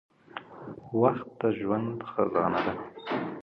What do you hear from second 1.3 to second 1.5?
د